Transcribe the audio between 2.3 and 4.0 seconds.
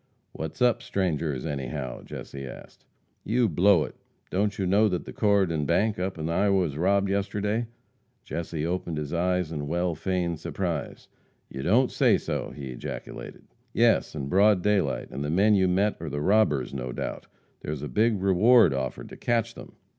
asked. "You blow it!